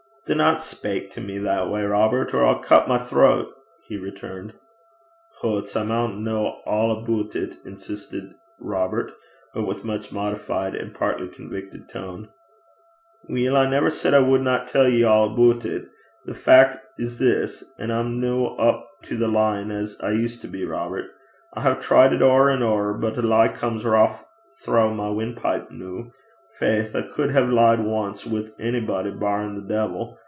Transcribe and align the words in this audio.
'Dinna 0.27 0.55
speyk 0.57 1.11
to 1.11 1.19
me 1.19 1.37
that 1.39 1.65
gait, 1.65 1.85
Robert, 1.87 2.33
or 2.33 2.45
I'll 2.45 2.59
cut 2.59 2.87
my 2.87 2.97
throat,' 2.99 3.53
he 3.89 3.97
returned. 3.97 4.53
'Hoots! 5.41 5.75
I 5.75 5.83
maun 5.83 6.23
ken 6.23 6.27
a' 6.29 6.61
aboot 6.65 7.35
it,' 7.35 7.57
insisted 7.65 8.33
Robert, 8.57 9.11
but 9.53 9.63
with 9.67 9.83
much 9.83 10.09
modified 10.13 10.73
and 10.73 10.93
partly 10.93 11.27
convicted 11.27 11.89
tone. 11.89 12.29
'Weel, 13.27 13.57
I 13.57 13.69
never 13.69 13.89
said 13.89 14.13
I 14.13 14.19
wadna 14.19 14.63
tell 14.69 14.87
ye 14.87 15.01
a' 15.01 15.23
aboot 15.23 15.65
it. 15.65 15.89
The 16.23 16.33
fac' 16.35 16.81
's 16.97 17.17
this 17.19 17.65
an' 17.77 17.91
I'm 17.91 18.21
no' 18.21 18.55
up 18.55 18.87
to 19.03 19.17
the 19.17 19.27
leein' 19.27 19.69
as 19.71 19.97
I 19.99 20.11
used 20.11 20.39
to 20.43 20.47
be, 20.47 20.63
Robert: 20.63 21.07
I 21.55 21.61
hae 21.63 21.75
tried 21.75 22.13
it 22.13 22.21
ower 22.21 22.49
an' 22.49 22.63
ower, 22.63 22.93
but 22.93 23.17
a 23.17 23.21
lee 23.21 23.49
comes 23.49 23.83
rouch 23.83 24.17
throw 24.63 24.93
my 24.93 25.07
thrapple 25.07 25.15
(windpipe) 25.15 25.71
noo. 25.71 26.11
Faith! 26.59 26.95
I 26.97 27.01
cud 27.03 27.31
hae 27.31 27.39
leed 27.41 27.79
ance 27.79 28.25
wi' 28.25 28.51
onybody, 28.59 29.11
barrin' 29.11 29.55
the 29.55 29.61
de'il. 29.61 30.17